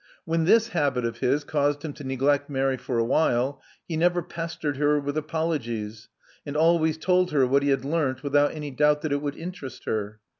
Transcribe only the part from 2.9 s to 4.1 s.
a while, he